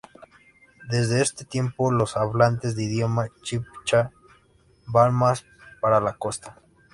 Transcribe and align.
Desde 0.89 1.21
este 1.21 1.45
tiempo, 1.45 1.91
los 1.91 2.17
hablantes 2.17 2.75
de 2.75 2.85
idioma 2.85 3.27
Chibcha 3.43 4.09
van 4.87 5.13
más 5.13 5.45
para 5.79 5.99
la 5.99 6.17
costa. 6.17 6.57